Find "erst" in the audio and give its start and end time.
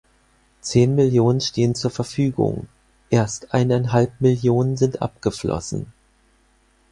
3.11-3.53